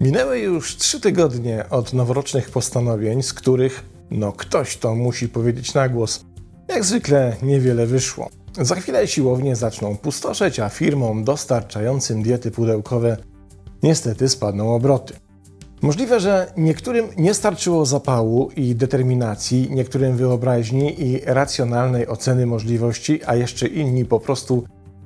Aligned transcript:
Minęły 0.00 0.38
już 0.38 0.76
trzy 0.76 1.00
tygodnie 1.00 1.64
od 1.70 1.92
noworocznych 1.92 2.50
postanowień, 2.50 3.22
z 3.22 3.32
których, 3.32 3.84
no 4.10 4.32
ktoś 4.32 4.76
to 4.76 4.94
musi 4.94 5.28
powiedzieć 5.28 5.74
na 5.74 5.88
głos, 5.88 6.24
jak 6.68 6.84
zwykle 6.84 7.36
niewiele 7.42 7.86
wyszło. 7.86 8.28
Za 8.60 8.74
chwilę 8.74 9.08
siłownie 9.08 9.56
zaczną 9.56 9.96
pustoszeć, 9.96 10.60
a 10.60 10.68
firmom 10.68 11.24
dostarczającym 11.24 12.22
diety 12.22 12.50
pudełkowe 12.50 13.16
niestety 13.82 14.28
spadną 14.28 14.74
obroty. 14.74 15.27
Możliwe, 15.82 16.20
że 16.20 16.52
niektórym 16.56 17.08
nie 17.16 17.34
starczyło 17.34 17.86
zapału 17.86 18.50
i 18.56 18.74
determinacji, 18.74 19.68
niektórym 19.70 20.16
wyobraźni 20.16 21.02
i 21.02 21.20
racjonalnej 21.24 22.06
oceny 22.06 22.46
możliwości, 22.46 23.20
a 23.26 23.34
jeszcze 23.34 23.66
inni 23.66 24.04
po 24.04 24.20
prostu 24.20 24.64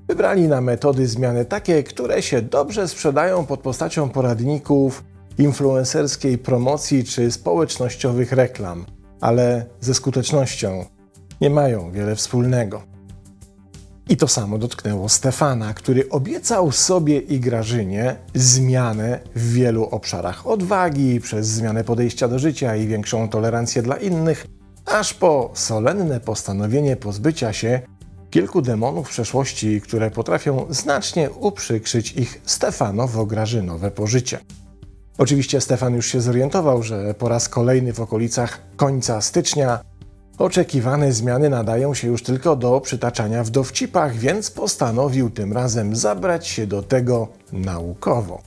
wybrali 0.08 0.48
na 0.48 0.60
metody 0.60 1.06
zmiany 1.06 1.44
takie, 1.44 1.82
które 1.82 2.22
się 2.22 2.42
dobrze 2.42 2.88
sprzedają 2.88 3.46
pod 3.46 3.60
postacią 3.60 4.08
poradników, 4.08 5.04
influencerskiej 5.38 6.38
promocji 6.38 7.04
czy 7.04 7.30
społecznościowych 7.30 8.32
reklam, 8.32 8.86
ale 9.20 9.66
ze 9.80 9.94
skutecznością 9.94 10.84
nie 11.40 11.50
mają 11.50 11.92
wiele 11.92 12.16
wspólnego. 12.16 12.91
I 14.08 14.16
to 14.16 14.28
samo 14.28 14.58
dotknęło 14.58 15.08
Stefana, 15.08 15.74
który 15.74 16.08
obiecał 16.08 16.72
sobie 16.72 17.18
i 17.18 17.40
Grażynie 17.40 18.16
zmianę 18.34 19.20
w 19.34 19.52
wielu 19.52 19.84
obszarach 19.84 20.46
odwagi, 20.46 21.20
przez 21.20 21.46
zmianę 21.46 21.84
podejścia 21.84 22.28
do 22.28 22.38
życia 22.38 22.76
i 22.76 22.86
większą 22.86 23.28
tolerancję 23.28 23.82
dla 23.82 23.96
innych, 23.96 24.46
aż 24.86 25.14
po 25.14 25.50
solenne 25.54 26.20
postanowienie 26.20 26.96
pozbycia 26.96 27.52
się 27.52 27.80
kilku 28.30 28.62
demonów 28.62 29.08
przeszłości, 29.08 29.80
które 29.80 30.10
potrafią 30.10 30.66
znacznie 30.70 31.30
uprzykrzyć 31.30 32.12
ich 32.12 32.40
Stefanowo-Grażynowe 32.46 33.90
pożycie. 33.90 34.38
Oczywiście 35.18 35.60
Stefan 35.60 35.94
już 35.94 36.06
się 36.06 36.20
zorientował, 36.20 36.82
że 36.82 37.14
po 37.14 37.28
raz 37.28 37.48
kolejny 37.48 37.92
w 37.92 38.00
okolicach 38.00 38.60
końca 38.76 39.20
stycznia 39.20 39.80
Oczekiwane 40.38 41.12
zmiany 41.12 41.50
nadają 41.50 41.94
się 41.94 42.08
już 42.08 42.22
tylko 42.22 42.56
do 42.56 42.80
przytaczania 42.80 43.44
w 43.44 43.50
dowcipach, 43.50 44.16
więc 44.16 44.50
postanowił 44.50 45.30
tym 45.30 45.52
razem 45.52 45.96
zabrać 45.96 46.46
się 46.46 46.66
do 46.66 46.82
tego 46.82 47.28
naukowo. 47.52 48.42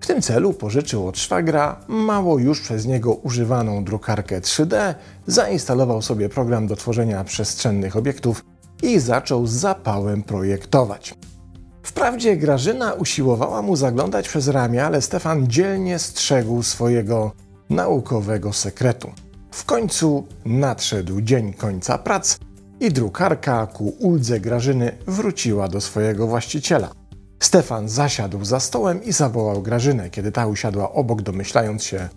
W 0.00 0.06
tym 0.06 0.22
celu 0.22 0.52
pożyczył 0.52 1.08
od 1.08 1.18
szwagra 1.18 1.80
mało 1.88 2.38
już 2.38 2.60
przez 2.60 2.86
niego 2.86 3.14
używaną 3.14 3.84
drukarkę 3.84 4.40
3D, 4.40 4.94
zainstalował 5.26 6.02
sobie 6.02 6.28
program 6.28 6.66
do 6.66 6.76
tworzenia 6.76 7.24
przestrzennych 7.24 7.96
obiektów 7.96 8.44
i 8.82 8.98
zaczął 8.98 9.46
z 9.46 9.52
zapałem 9.52 10.22
projektować. 10.22 11.14
Wprawdzie 11.82 12.36
Grażyna 12.36 12.92
usiłowała 12.92 13.62
mu 13.62 13.76
zaglądać 13.76 14.28
przez 14.28 14.48
ramię, 14.48 14.84
ale 14.84 15.02
Stefan 15.02 15.46
dzielnie 15.48 15.98
strzegł 15.98 16.62
swojego 16.62 17.32
naukowego 17.70 18.52
sekretu. 18.52 19.10
W 19.50 19.64
końcu 19.64 20.26
nadszedł 20.44 21.20
dzień 21.20 21.52
końca 21.52 21.98
prac 21.98 22.38
i 22.80 22.92
drukarka 22.92 23.66
ku 23.66 23.88
uldze 23.98 24.40
Grażyny 24.40 24.98
wróciła 25.06 25.68
do 25.68 25.80
swojego 25.80 26.26
właściciela. 26.26 26.90
Stefan 27.40 27.88
zasiadł 27.88 28.44
za 28.44 28.60
stołem 28.60 29.04
i 29.04 29.12
zawołał 29.12 29.62
Grażynę, 29.62 30.10
kiedy 30.10 30.32
ta 30.32 30.46
usiadła 30.46 30.92
obok, 30.92 31.22
domyślając 31.22 31.84
się, 31.84 32.08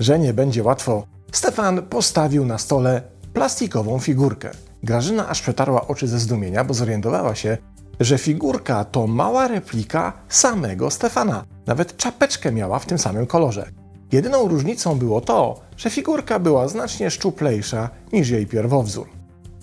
że 0.00 0.18
nie 0.18 0.34
będzie 0.34 0.62
łatwo. 0.62 1.06
Stefan 1.32 1.82
postawił 1.82 2.46
na 2.46 2.58
stole 2.58 3.02
plastikową 3.32 3.98
figurkę. 3.98 4.50
Grażyna 4.82 5.28
aż 5.28 5.42
przetarła 5.42 5.88
oczy 5.88 6.08
ze 6.08 6.18
zdumienia, 6.18 6.64
bo 6.64 6.74
zorientowała 6.74 7.34
się, 7.34 7.58
że 8.00 8.18
figurka 8.18 8.84
to 8.84 9.06
mała 9.06 9.48
replika 9.48 10.12
samego 10.28 10.90
Stefana. 10.90 11.44
Nawet 11.66 11.96
czapeczkę 11.96 12.52
miała 12.52 12.78
w 12.78 12.86
tym 12.86 12.98
samym 12.98 13.26
kolorze. 13.26 13.70
Jedyną 14.12 14.48
różnicą 14.48 14.98
było 14.98 15.20
to, 15.20 15.60
że 15.76 15.90
figurka 15.90 16.38
była 16.38 16.68
znacznie 16.68 17.10
szczuplejsza 17.10 17.90
niż 18.12 18.28
jej 18.28 18.46
pierwowzór. 18.46 19.08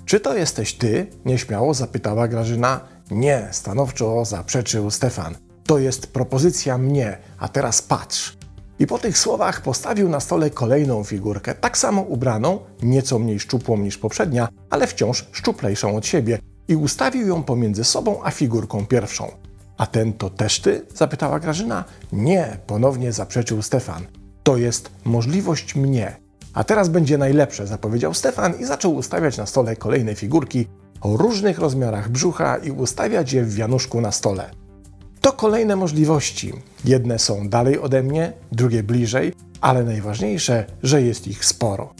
Czy 0.06 0.20
to 0.20 0.38
jesteś 0.38 0.74
ty? 0.74 1.08
nieśmiało 1.26 1.74
zapytała 1.74 2.28
Grażyna. 2.28 2.80
Nie, 3.12 3.48
stanowczo 3.52 4.26
zaprzeczył 4.26 4.92
Stefan. 4.92 5.36
To 5.64 5.78
jest 5.78 6.08
propozycja 6.08 6.78
mnie, 6.78 7.18
a 7.40 7.48
teraz 7.48 7.82
patrz. 7.82 8.38
I 8.80 8.88
po 8.88 9.00
tych 9.00 9.18
słowach 9.18 9.62
postawił 9.62 10.10
na 10.10 10.20
stole 10.20 10.50
kolejną 10.50 11.04
figurkę, 11.04 11.56
tak 11.56 11.78
samo 11.78 12.02
ubraną, 12.02 12.60
nieco 12.82 13.20
mniej 13.20 13.40
szczupłą 13.40 13.78
niż 13.78 13.98
poprzednia, 13.98 14.48
ale 14.70 14.88
wciąż 14.88 15.28
szczuplejszą 15.32 15.96
od 15.96 16.06
siebie, 16.06 16.40
i 16.68 16.76
ustawił 16.76 17.28
ją 17.28 17.44
pomiędzy 17.44 17.84
sobą 17.84 18.24
a 18.24 18.32
figurką 18.32 18.86
pierwszą. 18.86 19.32
A 19.78 19.88
ten 19.88 20.14
to 20.14 20.30
też 20.30 20.60
ty? 20.60 20.86
zapytała 20.96 21.40
Grażyna. 21.40 21.84
Nie, 22.12 22.58
ponownie 22.68 23.12
zaprzeczył 23.12 23.62
Stefan. 23.62 24.23
To 24.44 24.58
jest 24.58 24.90
możliwość 25.06 25.76
mnie. 25.76 26.16
A 26.54 26.64
teraz 26.64 26.90
będzie 26.90 27.18
najlepsze, 27.18 27.68
zapowiedział 27.68 28.14
Stefan 28.14 28.60
i 28.60 28.66
zaczął 28.66 28.96
ustawiać 28.96 29.38
na 29.38 29.46
stole 29.46 29.76
kolejne 29.76 30.16
figurki 30.16 30.68
o 31.02 31.18
różnych 31.18 31.60
rozmiarach 31.60 32.10
brzucha 32.10 32.58
i 32.58 32.72
ustawiać 32.72 33.34
je 33.34 33.44
w 33.44 33.56
wianuszku 33.56 34.02
na 34.02 34.12
stole. 34.12 34.50
To 35.22 35.32
kolejne 35.32 35.76
możliwości. 35.76 36.54
Jedne 36.86 37.20
są 37.20 37.50
dalej 37.50 37.80
ode 37.80 38.04
mnie, 38.04 38.34
drugie 38.52 38.84
bliżej, 38.84 39.34
ale 39.62 39.84
najważniejsze, 39.84 40.66
że 40.84 41.02
jest 41.02 41.28
ich 41.28 41.46
sporo. 41.46 41.94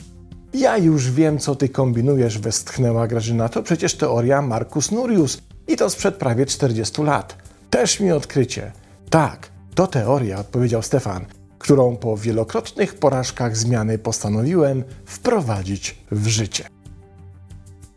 Ja 0.54 0.78
już 0.78 1.10
wiem, 1.10 1.38
co 1.38 1.54
ty 1.54 1.68
kombinujesz, 1.68 2.38
westchnęła 2.38 3.06
Grażyna. 3.06 3.48
To 3.48 3.62
przecież 3.62 3.94
teoria 3.94 4.42
Marcus 4.42 4.90
Nurius 4.90 5.38
i 5.68 5.76
to 5.76 5.90
sprzed 5.90 6.14
prawie 6.14 6.46
40 6.46 7.02
lat. 7.02 7.36
Też 7.70 8.00
mi 8.00 8.12
odkrycie. 8.12 8.72
Tak, 9.10 9.48
to 9.74 9.86
teoria, 9.86 10.38
odpowiedział 10.38 10.82
Stefan 10.82 11.26
którą 11.64 11.96
po 11.96 12.16
wielokrotnych 12.16 12.94
porażkach 12.94 13.56
zmiany 13.56 13.98
postanowiłem 13.98 14.84
wprowadzić 15.06 16.04
w 16.10 16.26
życie. 16.26 16.64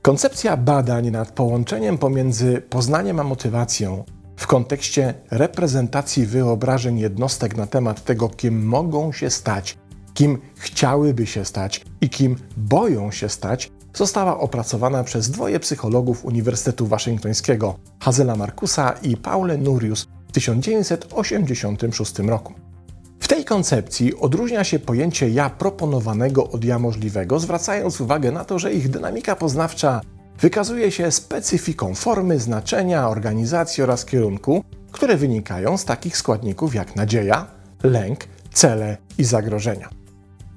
Koncepcja 0.02 0.58
badań 0.58 1.12
nad 1.12 1.32
połączeniem 1.32 1.98
pomiędzy 1.98 2.62
poznaniem 2.70 3.20
a 3.20 3.24
motywacją 3.24 4.04
w 4.36 4.48
kontekście 4.48 5.14
reprezentacji 5.32 6.26
wyobrażeń 6.26 7.00
jednostek 7.00 7.58
na 7.58 7.68
temat 7.68 8.04
tego, 8.04 8.30
kim 8.30 8.66
mogą 8.66 9.12
się 9.12 9.30
stać, 9.30 9.78
kim 10.14 10.38
chciałyby 10.56 11.26
się 11.26 11.46
stać 11.46 11.86
i 12.02 12.10
kim 12.10 12.36
boją 12.58 13.12
się 13.12 13.30
stać, 13.30 13.72
została 13.94 14.40
opracowana 14.40 15.04
przez 15.04 15.30
dwoje 15.30 15.60
psychologów 15.60 16.26
Uniwersytetu 16.26 16.88
Waszyngtońskiego, 16.88 17.76
Hazela 18.00 18.36
Markusa 18.36 18.92
i 19.04 19.18
Paule 19.18 19.58
Nurius 19.58 20.08
w 20.28 20.32
1986 20.32 22.20
roku. 22.20 22.67
W 23.20 23.28
tej 23.28 23.46
koncepcji 23.46 24.16
odróżnia 24.16 24.64
się 24.64 24.80
pojęcie 24.80 25.30
ja 25.30 25.50
proponowanego 25.50 26.50
od 26.50 26.64
ja 26.64 26.80
możliwego, 26.80 27.40
zwracając 27.40 28.02
uwagę 28.02 28.32
na 28.32 28.46
to, 28.46 28.60
że 28.60 28.74
ich 28.74 28.90
dynamika 28.90 29.36
poznawcza 29.36 30.02
wykazuje 30.40 30.92
się 30.92 31.12
specyfiką 31.12 31.96
formy, 31.96 32.40
znaczenia, 32.40 33.10
organizacji 33.10 33.84
oraz 33.84 34.06
kierunku, 34.06 34.64
które 34.92 35.18
wynikają 35.18 35.78
z 35.78 35.86
takich 35.86 36.18
składników 36.18 36.76
jak 36.76 36.96
nadzieja, 36.96 37.48
lęk, 37.84 38.20
cele 38.54 38.98
i 39.18 39.24
zagrożenia. 39.24 39.90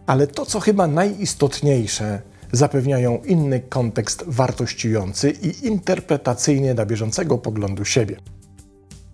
Ale 0.06 0.26
to, 0.26 0.46
co 0.46 0.60
chyba 0.60 0.86
najistotniejsze, 0.86 2.22
zapewniają 2.52 3.18
inny 3.24 3.60
kontekst 3.60 4.24
wartościujący 4.26 5.30
i 5.30 5.66
interpretacyjny 5.66 6.74
dla 6.74 6.86
bieżącego 6.86 7.38
poglądu 7.38 7.84
siebie. 7.84 8.16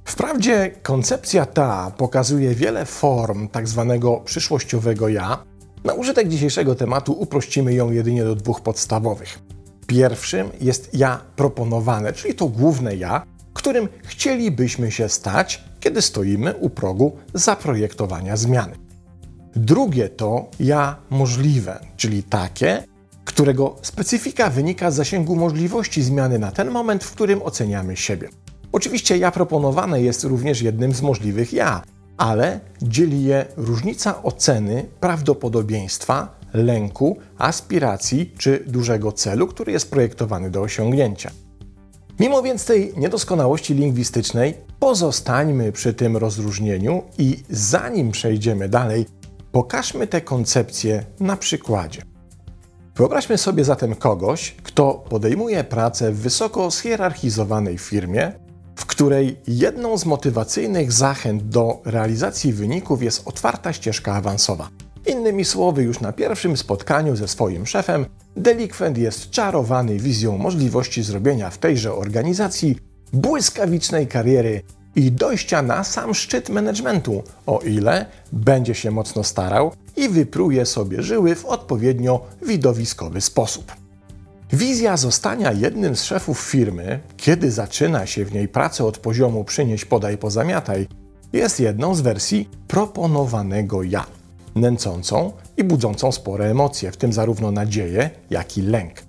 Wprawdzie 0.07 0.71
koncepcja 0.83 1.47
ta 1.47 1.93
pokazuje 1.97 2.55
wiele 2.55 2.87
form 2.87 3.49
tak 3.49 3.69
zwanego 3.69 4.21
przyszłościowego 4.25 5.09
ja. 5.09 5.45
Na 5.85 5.95
użytek 5.95 6.29
dzisiejszego 6.29 6.75
tematu 6.75 7.13
uprościmy 7.13 7.75
ją 7.75 7.91
jedynie 7.91 8.25
do 8.25 8.35
dwóch 8.35 8.61
podstawowych. 8.61 9.39
Pierwszym 9.87 10.51
jest 10.61 10.95
ja 10.95 11.21
proponowane, 11.37 12.13
czyli 12.13 12.35
to 12.35 12.47
główne 12.47 12.97
ja, 12.97 13.23
którym 13.55 13.89
chcielibyśmy 14.05 14.93
się 14.93 15.09
stać, 15.09 15.65
kiedy 15.81 16.03
stoimy 16.03 16.55
u 16.55 16.71
progu 16.71 17.17
zaprojektowania 17.35 18.37
zmiany. 18.37 18.77
Drugie 19.57 20.09
to 20.09 20.51
ja 20.61 20.97
możliwe, 21.11 21.81
czyli 21.97 22.23
takie, 22.23 22.85
którego 23.25 23.77
specyfika 23.83 24.51
wynika 24.51 24.91
z 24.91 24.95
zasięgu 24.95 25.37
możliwości 25.37 26.03
zmiany 26.03 26.39
na 26.39 26.53
ten 26.53 26.71
moment, 26.71 27.05
w 27.05 27.13
którym 27.13 27.43
oceniamy 27.43 27.97
siebie. 27.97 28.29
Oczywiście 28.77 29.19
ja 29.19 29.31
proponowane 29.31 30.03
jest 30.03 30.25
również 30.25 30.63
jednym 30.63 30.95
z 30.95 31.03
możliwych 31.03 31.53
ja, 31.53 31.83
ale 32.17 32.61
dzieli 32.83 33.25
je 33.25 33.47
różnica 33.57 34.23
oceny 34.23 34.87
prawdopodobieństwa, 35.01 36.39
lęku, 36.55 37.17
aspiracji 37.39 38.35
czy 38.39 38.65
dużego 38.67 39.13
celu, 39.13 39.47
który 39.47 39.73
jest 39.73 39.91
projektowany 39.91 40.51
do 40.51 40.63
osiągnięcia. 40.63 41.31
Mimo 42.21 42.43
więc 42.43 42.65
tej 42.65 42.93
niedoskonałości 42.97 43.75
lingwistycznej, 43.75 44.55
pozostańmy 44.81 45.73
przy 45.73 45.95
tym 45.95 46.17
rozróżnieniu 46.17 47.03
i 47.19 47.43
zanim 47.51 48.11
przejdziemy 48.11 48.69
dalej, 48.69 49.07
pokażmy 49.53 50.07
tę 50.07 50.21
koncepcję 50.21 51.05
na 51.21 51.37
przykładzie. 51.37 52.03
Wyobraźmy 52.97 53.39
sobie 53.39 53.65
zatem 53.65 53.95
kogoś, 53.95 54.57
kto 54.63 55.05
podejmuje 55.09 55.65
pracę 55.65 56.13
w 56.13 56.21
wysoko 56.21 56.71
schierarchizowanej 56.71 57.79
firmie, 57.79 58.46
której 58.97 59.37
jedną 59.47 59.99
z 59.99 60.07
motywacyjnych 60.07 60.93
zachęt 60.93 61.49
do 61.49 61.81
realizacji 61.85 62.53
wyników 62.53 63.03
jest 63.03 63.29
otwarta 63.29 63.73
ścieżka 63.73 64.15
awansowa. 64.15 64.69
Innymi 65.07 65.45
słowy, 65.45 65.83
już 65.83 66.01
na 66.01 66.13
pierwszym 66.13 66.57
spotkaniu 66.57 67.17
ze 67.17 67.29
swoim 67.29 67.67
szefem, 67.67 68.07
delikwent 68.37 68.99
jest 68.99 69.31
czarowany 69.31 69.99
wizją 69.99 70.39
możliwości 70.39 71.03
zrobienia 71.03 71.51
w 71.51 71.59
tejże 71.59 71.95
organizacji 71.95 72.77
błyskawicznej 73.13 74.07
kariery 74.07 74.63
i 74.95 75.13
dojścia 75.13 75.63
na 75.63 75.85
sam 75.85 76.15
szczyt 76.15 76.49
managementu, 76.49 77.23
o 77.47 77.61
ile 77.61 78.07
będzie 78.33 78.75
się 78.75 78.91
mocno 78.91 79.25
starał 79.25 79.73
i 79.97 80.09
wypruje 80.09 80.67
sobie 80.67 81.03
żyły 81.03 81.35
w 81.35 81.45
odpowiednio 81.45 82.27
widowiskowy 82.43 83.21
sposób. 83.21 83.73
Wizja 84.53 84.97
zostania 84.97 85.53
jednym 85.53 85.97
z 85.97 86.03
szefów 86.03 86.41
firmy, 86.41 87.01
kiedy 87.17 87.51
zaczyna 87.51 88.07
się 88.07 88.25
w 88.25 88.33
niej 88.33 88.49
pracę 88.49 88.85
od 88.85 88.99
poziomu 88.99 89.45
przynieś, 89.45 89.85
podaj, 89.85 90.19
pozamiataj, 90.19 90.87
jest 91.33 91.61
jedną 91.61 91.95
z 91.95 92.01
wersji 92.01 92.49
proponowanego 92.69 93.83
ja, 93.83 94.07
nęcącą 94.55 95.33
i 95.57 95.65
budzącą 95.65 96.13
spore 96.13 96.45
emocje, 96.45 96.93
w 96.93 96.97
tym 96.97 97.13
zarówno 97.13 97.51
nadzieję, 97.51 98.11
jak 98.31 98.59
i 98.59 98.63
lęk. 98.63 99.03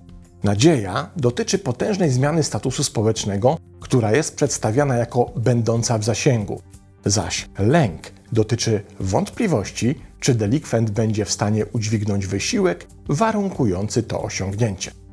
Nadzieja 0.44 1.10
dotyczy 1.16 1.60
potężnej 1.60 2.10
zmiany 2.10 2.44
statusu 2.44 2.83
społecznego, 2.83 3.57
która 3.80 4.12
jest 4.12 4.36
przedstawiana 4.36 4.95
jako 4.95 5.31
będąca 5.36 5.98
w 5.98 6.04
zasięgu, 6.04 6.62
zaś 7.06 7.50
lęk 7.60 8.01
dotyczy 8.31 8.81
wątpliwości, 9.00 9.95
czy 10.19 10.36
delikwent 10.36 10.92
będzie 10.92 11.25
w 11.25 11.31
stanie 11.31 11.66
udźwignąć 11.66 12.28
wysiłek 12.28 12.88
warunkujący 13.10 14.04
to 14.04 14.22
osiągnięcie. 14.22 15.06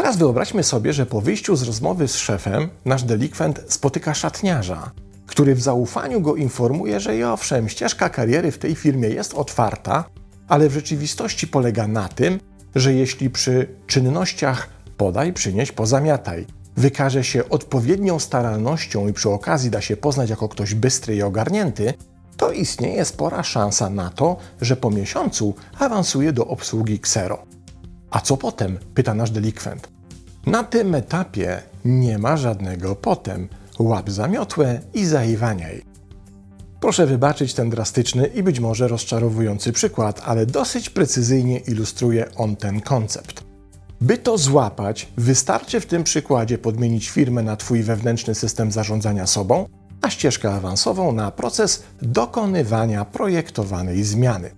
Teraz 0.00 0.16
wyobraźmy 0.16 0.62
sobie, 0.62 0.92
że 0.92 1.06
po 1.06 1.20
wyjściu 1.20 1.56
z 1.56 1.62
rozmowy 1.62 2.08
z 2.08 2.16
szefem 2.16 2.68
nasz 2.84 3.02
delikwent 3.02 3.60
spotyka 3.68 4.14
szatniarza, 4.14 4.90
który 5.26 5.54
w 5.54 5.62
zaufaniu 5.62 6.20
go 6.20 6.36
informuje, 6.36 7.00
że 7.00 7.16
i 7.16 7.24
owszem, 7.24 7.68
ścieżka 7.68 8.08
kariery 8.08 8.50
w 8.52 8.58
tej 8.58 8.74
firmie 8.74 9.08
jest 9.08 9.34
otwarta, 9.34 10.04
ale 10.48 10.68
w 10.68 10.72
rzeczywistości 10.72 11.48
polega 11.48 11.88
na 11.88 12.08
tym, 12.08 12.40
że 12.74 12.94
jeśli 12.94 13.30
przy 13.30 13.68
czynnościach 13.86 14.68
podaj, 14.96 15.32
przynieś, 15.32 15.72
pozamiataj, 15.72 16.46
wykaże 16.76 17.24
się 17.24 17.48
odpowiednią 17.48 18.18
staralnością 18.18 19.08
i 19.08 19.12
przy 19.12 19.30
okazji 19.30 19.70
da 19.70 19.80
się 19.80 19.96
poznać 19.96 20.30
jako 20.30 20.48
ktoś 20.48 20.74
bystry 20.74 21.16
i 21.16 21.22
ogarnięty, 21.22 21.94
to 22.36 22.52
istnieje 22.52 23.04
spora 23.04 23.42
szansa 23.42 23.90
na 23.90 24.10
to, 24.10 24.36
że 24.60 24.76
po 24.76 24.90
miesiącu 24.90 25.54
awansuje 25.78 26.32
do 26.32 26.46
obsługi 26.46 26.94
Xero. 26.94 27.42
A 28.10 28.20
co 28.20 28.36
potem? 28.36 28.78
pyta 28.94 29.14
nasz 29.14 29.30
delikwent. 29.30 29.88
Na 30.46 30.64
tym 30.64 30.94
etapie 30.94 31.62
nie 31.84 32.18
ma 32.18 32.36
żadnego 32.36 32.96
potem. 32.96 33.48
Łap 33.78 34.10
zamiotłe 34.10 34.80
i 34.94 35.06
zaiwaniaj. 35.06 35.82
Proszę 36.80 37.06
wybaczyć 37.06 37.54
ten 37.54 37.70
drastyczny 37.70 38.26
i 38.26 38.42
być 38.42 38.60
może 38.60 38.88
rozczarowujący 38.88 39.72
przykład, 39.72 40.22
ale 40.24 40.46
dosyć 40.46 40.90
precyzyjnie 40.90 41.58
ilustruje 41.58 42.34
on 42.34 42.56
ten 42.56 42.80
koncept. 42.80 43.44
By 44.00 44.18
to 44.18 44.38
złapać, 44.38 45.08
wystarczy 45.16 45.80
w 45.80 45.86
tym 45.86 46.04
przykładzie 46.04 46.58
podmienić 46.58 47.10
firmę 47.10 47.42
na 47.42 47.56
Twój 47.56 47.82
wewnętrzny 47.82 48.34
system 48.34 48.72
zarządzania 48.72 49.26
sobą, 49.26 49.66
a 50.02 50.10
ścieżkę 50.10 50.54
awansową 50.54 51.12
na 51.12 51.30
proces 51.30 51.82
dokonywania 52.02 53.04
projektowanej 53.04 54.04
zmiany. 54.04 54.50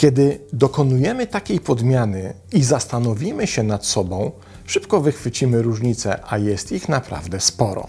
Kiedy 0.00 0.40
dokonujemy 0.52 1.26
takiej 1.26 1.60
podmiany 1.60 2.34
i 2.52 2.62
zastanowimy 2.62 3.46
się 3.46 3.62
nad 3.62 3.86
sobą, 3.86 4.32
szybko 4.66 5.00
wychwycimy 5.00 5.62
różnice, 5.62 6.20
a 6.28 6.38
jest 6.38 6.72
ich 6.72 6.88
naprawdę 6.88 7.40
sporo. 7.40 7.88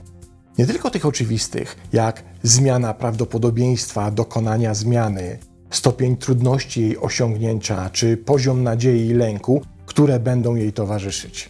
Nie 0.58 0.66
tylko 0.66 0.90
tych 0.90 1.06
oczywistych, 1.06 1.75
jak 1.94 2.24
zmiana 2.44 2.94
prawdopodobieństwa 2.94 4.12
dokonania 4.12 4.74
zmiany, 4.74 5.40
stopień 5.69 6.18
trudności 6.18 6.81
jej 6.81 6.98
osiągnięcia 6.98 7.90
czy 7.90 8.18
poziom 8.18 8.63
nadziei 8.63 9.08
i 9.08 9.13
lęku, 9.13 9.62
które 9.86 10.19
będą 10.19 10.56
jej 10.56 10.74
towarzyszyć. 10.74 11.50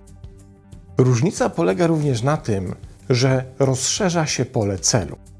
Różnica 0.97 1.49
polega 1.49 1.87
również 1.87 2.23
na 2.23 2.37
tym, 2.37 2.75
że 3.09 3.45
rozszerza 3.59 4.25
się 4.25 4.45
pole 4.45 4.79
celu. 4.79 5.30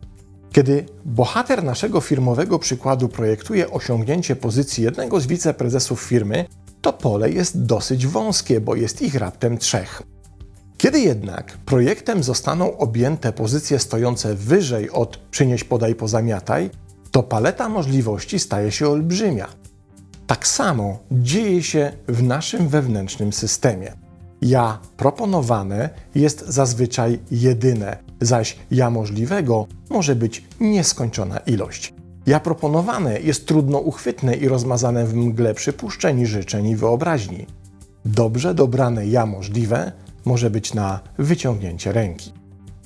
Kiedy 0.52 0.86
bohater 1.06 1.64
naszego 1.64 2.02
firmowego 2.02 2.60
przykładu 2.60 3.10
projektuje 3.10 3.72
osiągnięcie 3.72 4.36
pozycji 4.36 4.84
jednego 4.84 5.20
z 5.20 5.28
wiceprezesów 5.28 6.02
firmy, 6.02 6.46
to 6.82 6.94
pole 6.94 7.30
jest 7.30 7.66
dosyć 7.66 8.08
wąskie, 8.08 8.62
bo 8.62 8.76
jest 8.76 9.02
ich 9.02 9.16
raptem 9.16 9.58
trzech. 9.58 10.02
Kiedy 10.78 11.00
jednak 11.00 11.58
projektem 11.66 12.24
zostaną 12.24 12.78
objęte 12.78 13.34
pozycje 13.34 13.80
stojące 13.80 14.36
wyżej 14.36 14.90
od 14.90 15.18
przynieś, 15.18 15.64
podaj, 15.64 15.96
pozamiataj, 15.96 16.70
to 17.12 17.24
paleta 17.24 17.70
możliwości 17.70 18.40
staje 18.40 18.72
się 18.72 18.88
olbrzymia. 18.88 19.48
Tak 20.28 20.48
samo 20.48 21.00
dzieje 21.12 21.64
się 21.64 21.92
w 22.08 22.24
naszym 22.24 22.68
wewnętrznym 22.68 23.34
systemie. 23.34 23.94
Ja 24.42 24.80
proponowane 24.98 25.90
jest 26.16 26.46
zazwyczaj 26.48 27.20
jedyne, 27.32 27.98
zaś 28.22 28.58
ja 28.72 28.90
możliwego 28.90 29.68
może 29.90 30.16
być 30.16 30.44
nieskończona 30.60 31.38
ilość. 31.38 31.94
Ja 32.26 32.40
proponowane 32.40 33.20
jest 33.20 33.48
trudno 33.48 33.78
uchwytne 33.78 34.36
i 34.36 34.48
rozmazane 34.48 35.06
w 35.06 35.14
mgle 35.14 35.54
przypuszczeń, 35.54 36.26
życzeń 36.26 36.68
i 36.68 36.76
wyobraźni. 36.76 37.46
Dobrze 38.06 38.54
dobrane 38.54 39.08
ja 39.08 39.26
możliwe 39.26 39.92
może 40.26 40.50
być 40.50 40.74
na 40.74 41.00
wyciągnięcie 41.18 41.92
ręki. 41.92 42.34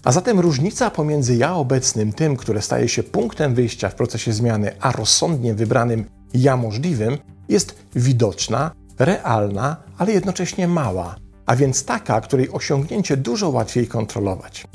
A 0.03 0.11
zatem 0.11 0.39
różnica 0.39 0.89
pomiędzy 0.89 1.35
ja 1.35 1.55
obecnym, 1.55 2.13
tym, 2.13 2.35
które 2.35 2.61
staje 2.61 2.89
się 2.89 3.03
punktem 3.03 3.55
wyjścia 3.55 3.89
w 3.89 3.95
procesie 3.95 4.33
zmiany, 4.33 4.71
a 4.79 4.91
rozsądnie 4.91 5.53
wybranym 5.53 6.05
ja 6.33 6.57
możliwym, 6.57 7.17
jest 7.49 7.75
widoczna, 7.95 8.71
realna, 8.99 9.77
ale 9.97 10.11
jednocześnie 10.11 10.67
mała, 10.67 11.15
a 11.45 11.55
więc 11.55 11.85
taka, 11.85 12.21
której 12.21 12.49
osiągnięcie 12.51 13.17
dużo 13.17 13.49
łatwiej 13.49 13.87
kontrolować. 13.87 14.67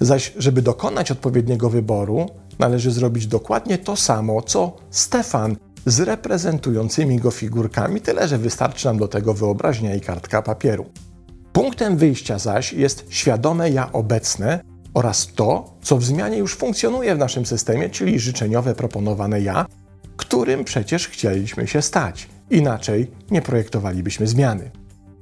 Zaś, 0.00 0.32
żeby 0.36 0.62
dokonać 0.62 1.10
odpowiedniego 1.10 1.70
wyboru, 1.70 2.26
należy 2.58 2.90
zrobić 2.90 3.26
dokładnie 3.26 3.78
to 3.78 3.96
samo, 3.96 4.42
co 4.42 4.76
Stefan 4.90 5.56
z 5.86 6.00
reprezentującymi 6.00 7.18
go 7.18 7.30
figurkami, 7.30 8.00
tyle 8.00 8.28
że 8.28 8.38
wystarczy 8.38 8.86
nam 8.86 8.98
do 8.98 9.08
tego 9.08 9.34
wyobraźnia 9.34 9.94
i 9.94 10.00
kartka 10.00 10.42
papieru. 10.42 10.86
Punktem 11.52 11.96
wyjścia 11.96 12.38
zaś 12.38 12.72
jest 12.72 13.06
świadome 13.08 13.70
ja 13.70 13.92
obecne 13.92 14.60
oraz 14.94 15.26
to, 15.34 15.76
co 15.82 15.96
w 15.96 16.04
zmianie 16.04 16.38
już 16.38 16.56
funkcjonuje 16.56 17.14
w 17.14 17.18
naszym 17.18 17.46
systemie, 17.46 17.90
czyli 17.90 18.20
życzeniowe 18.20 18.74
proponowane 18.74 19.40
ja, 19.40 19.66
którym 20.16 20.64
przecież 20.64 21.08
chcieliśmy 21.08 21.66
się 21.66 21.82
stać. 21.82 22.28
Inaczej 22.50 23.10
nie 23.30 23.42
projektowalibyśmy 23.42 24.26
zmiany. 24.26 24.70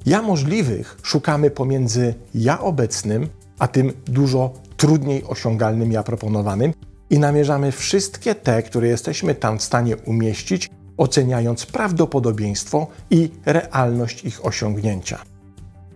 Ja 0.07 0.23
możliwych 0.23 0.97
szukamy 1.03 1.51
pomiędzy 1.51 2.15
ja 2.35 2.61
obecnym, 2.61 3.29
a 3.59 3.69
tym 3.69 3.93
dużo 4.07 4.53
trudniej 4.79 5.25
osiągalnym 5.25 5.93
ja 5.93 6.03
proponowanym 6.03 6.73
i 7.11 7.19
namierzamy 7.19 7.73
wszystkie 7.73 8.35
te, 8.35 8.63
które 8.63 8.89
jesteśmy 8.89 9.35
tam 9.35 9.59
w 9.59 9.63
stanie 9.63 9.97
umieścić, 9.97 10.71
oceniając 10.97 11.67
prawdopodobieństwo 11.67 12.87
i 13.11 13.31
realność 13.47 14.25
ich 14.25 14.47
osiągnięcia. 14.47 15.19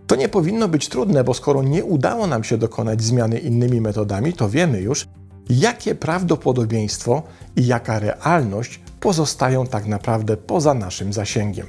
To 0.07 0.15
nie 0.15 0.29
powinno 0.29 0.67
być 0.67 0.89
trudne, 0.89 1.23
bo 1.23 1.33
skoro 1.33 1.63
nie 1.63 1.83
udało 1.83 2.27
nam 2.27 2.43
się 2.43 2.57
dokonać 2.57 3.01
zmiany 3.01 3.39
innymi 3.39 3.81
metodami, 3.81 4.33
to 4.33 4.49
wiemy 4.49 4.81
już, 4.81 5.07
jakie 5.49 5.95
prawdopodobieństwo 5.95 7.23
i 7.55 7.65
jaka 7.65 7.99
realność 7.99 8.79
pozostają 8.99 9.67
tak 9.67 9.85
naprawdę 9.85 10.37
poza 10.37 10.73
naszym 10.73 11.13
zasięgiem. 11.13 11.67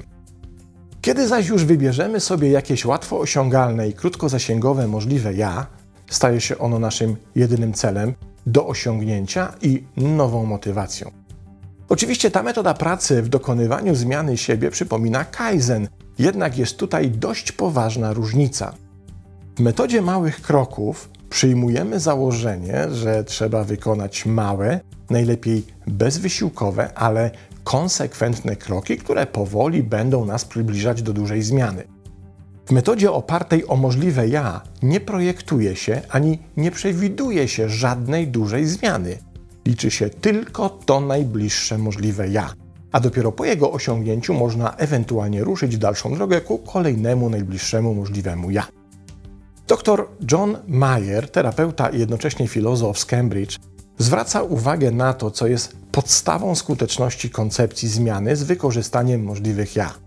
Kiedy 1.01 1.27
zaś 1.27 1.47
już 1.47 1.65
wybierzemy 1.65 2.19
sobie 2.19 2.49
jakieś 2.49 2.85
łatwo 2.85 3.19
osiągalne 3.19 3.87
i 3.87 3.93
krótkozasięgowe 3.93 4.87
możliwe 4.87 5.33
ja, 5.33 5.67
staje 6.09 6.41
się 6.41 6.57
ono 6.57 6.79
naszym 6.79 7.15
jedynym 7.35 7.73
celem 7.73 8.13
do 8.45 8.67
osiągnięcia 8.67 9.53
i 9.61 9.83
nową 9.97 10.45
motywacją. 10.45 11.11
Oczywiście 11.89 12.31
ta 12.31 12.43
metoda 12.43 12.73
pracy 12.73 13.21
w 13.21 13.29
dokonywaniu 13.29 13.95
zmiany 13.95 14.37
siebie 14.37 14.71
przypomina 14.71 15.25
Kaizen, 15.25 15.87
jednak 16.19 16.57
jest 16.57 16.77
tutaj 16.77 17.11
dość 17.11 17.51
poważna 17.51 18.13
różnica. 18.13 18.73
W 19.55 19.59
metodzie 19.59 20.01
małych 20.01 20.41
kroków 20.41 21.09
przyjmujemy 21.29 21.99
założenie, 21.99 22.87
że 22.91 23.23
trzeba 23.23 23.63
wykonać 23.63 24.25
małe, 24.25 24.79
najlepiej 25.09 25.65
bezwysiłkowe, 25.87 26.93
ale 26.93 27.31
konsekwentne 27.63 28.55
kroki, 28.55 28.97
które 28.97 29.25
powoli 29.25 29.83
będą 29.83 30.25
nas 30.25 30.45
przybliżać 30.45 31.01
do 31.01 31.13
dużej 31.13 31.41
zmiany. 31.41 31.83
W 32.65 32.71
metodzie 32.71 33.11
opartej 33.11 33.67
o 33.67 33.75
możliwe 33.75 34.27
ja 34.27 34.61
nie 34.83 34.99
projektuje 34.99 35.75
się 35.75 36.01
ani 36.09 36.39
nie 36.57 36.71
przewiduje 36.71 37.47
się 37.47 37.69
żadnej 37.69 38.27
dużej 38.27 38.65
zmiany. 38.65 39.17
Liczy 39.65 39.91
się 39.91 40.09
tylko 40.09 40.69
to 40.69 40.99
najbliższe 40.99 41.77
możliwe 41.77 42.29
ja, 42.29 42.53
a 42.91 42.99
dopiero 42.99 43.31
po 43.31 43.45
jego 43.45 43.71
osiągnięciu 43.71 44.33
można 44.33 44.75
ewentualnie 44.75 45.43
ruszyć 45.43 45.77
dalszą 45.77 46.15
drogę 46.15 46.41
ku 46.41 46.57
kolejnemu 46.57 47.29
najbliższemu 47.29 47.93
możliwemu 47.93 48.51
ja. 48.51 48.67
Dr 49.67 50.07
John 50.31 50.57
Mayer, 50.67 51.31
terapeuta 51.31 51.89
i 51.89 51.99
jednocześnie 51.99 52.47
filozof 52.47 52.99
z 52.99 53.05
Cambridge, 53.05 53.57
zwraca 53.97 54.43
uwagę 54.43 54.91
na 54.91 55.13
to, 55.13 55.31
co 55.31 55.47
jest 55.47 55.77
podstawą 55.91 56.55
skuteczności 56.55 57.29
koncepcji 57.29 57.89
zmiany 57.89 58.35
z 58.35 58.43
wykorzystaniem 58.43 59.23
możliwych 59.23 59.75
ja. 59.75 60.04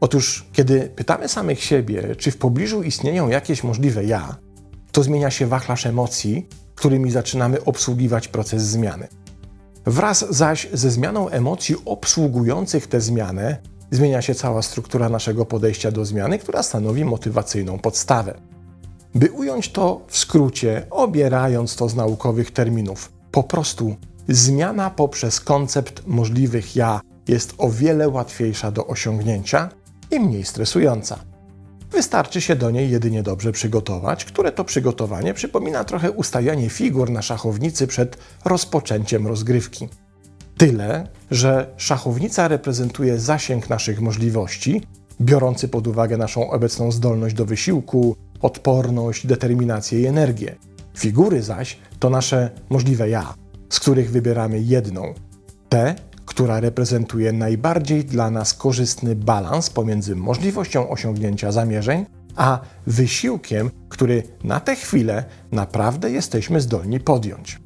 Otóż, 0.00 0.46
kiedy 0.52 0.80
pytamy 0.80 1.28
samych 1.28 1.64
siebie, 1.64 2.16
czy 2.16 2.30
w 2.30 2.36
pobliżu 2.36 2.82
istnieją 2.82 3.28
jakieś 3.28 3.64
możliwe 3.64 4.04
ja, 4.04 4.36
to 4.92 5.02
zmienia 5.02 5.30
się 5.30 5.46
wachlarz 5.46 5.86
emocji, 5.86 6.48
którymi 6.74 7.10
zaczynamy 7.10 7.64
obsługiwać 7.64 8.28
proces 8.28 8.62
zmiany. 8.62 9.08
Wraz 9.86 10.24
zaś 10.30 10.68
ze 10.72 10.90
zmianą 10.90 11.28
emocji 11.28 11.76
obsługujących 11.84 12.86
tę 12.86 13.00
zmianę, 13.00 13.56
zmienia 13.90 14.22
się 14.22 14.34
cała 14.34 14.62
struktura 14.62 15.08
naszego 15.08 15.46
podejścia 15.46 15.90
do 15.90 16.04
zmiany, 16.04 16.38
która 16.38 16.62
stanowi 16.62 17.04
motywacyjną 17.04 17.78
podstawę. 17.78 18.40
By 19.14 19.30
ująć 19.30 19.72
to 19.72 20.00
w 20.08 20.18
skrócie, 20.18 20.86
obierając 20.90 21.76
to 21.76 21.88
z 21.88 21.94
naukowych 21.94 22.50
terminów, 22.50 23.12
po 23.30 23.42
prostu 23.42 23.96
zmiana 24.28 24.90
poprzez 24.90 25.40
koncept 25.40 26.02
możliwych 26.06 26.76
ja 26.76 27.00
jest 27.28 27.54
o 27.58 27.70
wiele 27.70 28.08
łatwiejsza 28.08 28.70
do 28.70 28.86
osiągnięcia 28.86 29.68
i 30.10 30.20
mniej 30.20 30.44
stresująca. 30.44 31.18
Wystarczy 31.90 32.40
się 32.40 32.56
do 32.56 32.70
niej 32.70 32.90
jedynie 32.90 33.22
dobrze 33.22 33.52
przygotować, 33.52 34.24
które 34.24 34.52
to 34.52 34.64
przygotowanie 34.64 35.34
przypomina 35.34 35.84
trochę 35.84 36.10
ustawianie 36.10 36.70
figur 36.70 37.10
na 37.10 37.22
szachownicy 37.22 37.86
przed 37.86 38.18
rozpoczęciem 38.44 39.26
rozgrywki. 39.26 39.88
Tyle, 40.56 41.08
że 41.30 41.74
szachownica 41.76 42.48
reprezentuje 42.48 43.18
zasięg 43.18 43.70
naszych 43.70 44.00
możliwości, 44.00 44.82
biorący 45.20 45.68
pod 45.68 45.86
uwagę 45.86 46.16
naszą 46.16 46.50
obecną 46.50 46.92
zdolność 46.92 47.34
do 47.34 47.44
wysiłku, 47.44 48.16
odporność, 48.42 49.26
determinację 49.26 50.00
i 50.00 50.06
energię. 50.06 50.56
Figury 50.96 51.42
zaś 51.42 51.78
to 51.98 52.10
nasze 52.10 52.50
możliwe 52.70 53.08
ja, 53.08 53.34
z 53.68 53.80
których 53.80 54.10
wybieramy 54.10 54.60
jedną, 54.60 55.14
tę, 55.68 55.94
która 56.38 56.60
reprezentuje 56.60 57.32
najbardziej 57.32 58.04
dla 58.04 58.30
nas 58.30 58.54
korzystny 58.54 59.16
balans 59.16 59.70
pomiędzy 59.70 60.16
możliwością 60.16 60.88
osiągnięcia 60.88 61.52
zamierzeń, 61.52 62.06
a 62.36 62.60
wysiłkiem, 62.86 63.70
który 63.88 64.22
na 64.44 64.60
tę 64.60 64.76
chwilę 64.76 65.24
naprawdę 65.52 66.10
jesteśmy 66.10 66.60
zdolni 66.60 67.00
podjąć. 67.00 67.60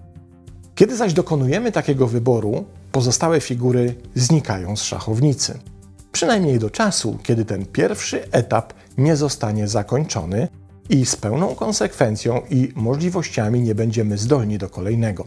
Kiedy 0.74 0.96
zaś 0.96 1.12
dokonujemy 1.12 1.72
takiego 1.72 2.06
wyboru, 2.06 2.64
pozostałe 2.92 3.40
figury 3.40 3.94
znikają 4.14 4.76
z 4.76 4.82
szachownicy. 4.82 5.58
Przynajmniej 6.12 6.58
do 6.58 6.70
czasu, 6.70 7.18
kiedy 7.22 7.44
ten 7.44 7.66
pierwszy 7.66 8.30
etap 8.30 8.72
nie 8.98 9.16
zostanie 9.16 9.68
zakończony 9.68 10.48
i 10.90 11.06
z 11.06 11.16
pełną 11.16 11.54
konsekwencją 11.54 12.42
i 12.50 12.72
możliwościami 12.74 13.60
nie 13.60 13.74
będziemy 13.74 14.18
zdolni 14.18 14.58
do 14.58 14.68
kolejnego. 14.68 15.26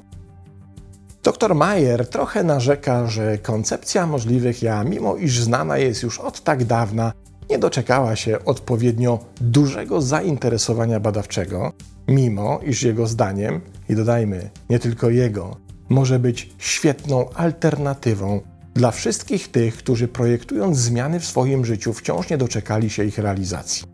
Dr 1.25 1.55
Mayer 1.55 2.09
trochę 2.09 2.43
narzeka, 2.43 3.07
że 3.07 3.37
koncepcja 3.37 4.07
możliwych 4.07 4.61
ja, 4.61 4.83
mimo 4.83 5.15
iż 5.15 5.39
znana 5.39 5.77
jest 5.77 6.03
już 6.03 6.19
od 6.19 6.43
tak 6.43 6.63
dawna, 6.63 7.13
nie 7.49 7.59
doczekała 7.59 8.15
się 8.15 8.45
odpowiednio 8.45 9.19
dużego 9.41 10.01
zainteresowania 10.01 10.99
badawczego, 10.99 11.73
mimo 12.07 12.59
iż 12.63 12.83
jego 12.83 13.07
zdaniem, 13.07 13.61
i 13.89 13.95
dodajmy, 13.95 14.49
nie 14.69 14.79
tylko 14.79 15.09
jego, 15.09 15.57
może 15.89 16.19
być 16.19 16.53
świetną 16.57 17.29
alternatywą 17.33 18.41
dla 18.73 18.91
wszystkich 18.91 19.51
tych, 19.51 19.77
którzy 19.77 20.07
projektując 20.07 20.77
zmiany 20.77 21.19
w 21.19 21.25
swoim 21.25 21.65
życiu 21.65 21.93
wciąż 21.93 22.29
nie 22.29 22.37
doczekali 22.37 22.89
się 22.89 23.03
ich 23.03 23.17
realizacji. 23.17 23.87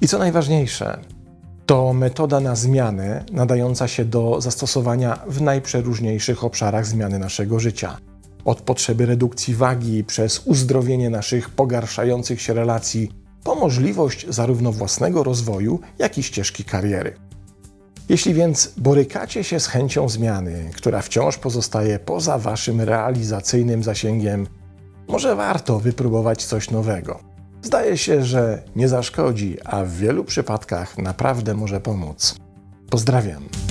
I 0.00 0.08
co 0.08 0.18
najważniejsze, 0.18 0.98
to 1.68 1.92
metoda 1.92 2.40
na 2.40 2.56
zmianę 2.56 3.24
nadająca 3.32 3.88
się 3.88 4.04
do 4.04 4.40
zastosowania 4.40 5.18
w 5.26 5.42
najprzeróżniejszych 5.42 6.44
obszarach 6.44 6.86
zmiany 6.86 7.18
naszego 7.18 7.60
życia. 7.60 7.98
Od 8.44 8.60
potrzeby 8.60 9.06
redukcji 9.06 9.54
wagi 9.54 10.04
przez 10.04 10.42
uzdrowienie 10.44 11.10
naszych 11.10 11.50
pogarszających 11.50 12.42
się 12.42 12.54
relacji, 12.54 13.10
po 13.44 13.54
możliwość 13.54 14.26
zarówno 14.28 14.72
własnego 14.72 15.24
rozwoju, 15.24 15.80
jak 15.98 16.18
i 16.18 16.22
ścieżki 16.22 16.64
kariery. 16.64 17.14
Jeśli 18.08 18.34
więc 18.34 18.72
borykacie 18.76 19.44
się 19.44 19.60
z 19.60 19.66
chęcią 19.66 20.08
zmiany, 20.08 20.70
która 20.76 21.02
wciąż 21.02 21.38
pozostaje 21.38 21.98
poza 21.98 22.38
waszym 22.38 22.80
realizacyjnym 22.80 23.82
zasięgiem, 23.82 24.46
może 25.08 25.36
warto 25.36 25.78
wypróbować 25.80 26.44
coś 26.44 26.70
nowego. 26.70 27.27
Zdaje 27.68 27.98
się, 27.98 28.24
że 28.24 28.62
nie 28.76 28.88
zaszkodzi, 28.88 29.56
a 29.64 29.84
w 29.84 29.92
wielu 29.92 30.24
przypadkach 30.24 30.98
naprawdę 30.98 31.54
może 31.54 31.80
pomóc. 31.80 32.36
Pozdrawiam. 32.90 33.67